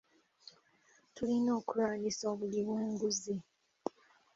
[1.15, 3.35] Tulina okulwanyisa obuli bw'enguzi.